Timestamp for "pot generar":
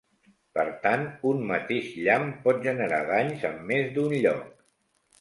2.49-3.05